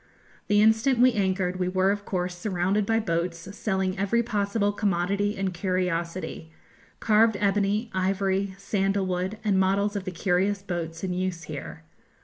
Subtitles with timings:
[0.47, 5.37] The instant we anchored we were of course surrounded by boats selling every possible commodity
[5.37, 6.51] and curiosity,
[6.99, 11.83] carved ebony, ivory, sandal wood, and models of the curious boats in use here.